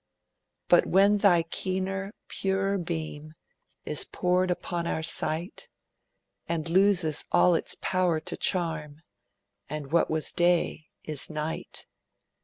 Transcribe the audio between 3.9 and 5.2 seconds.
poured upon our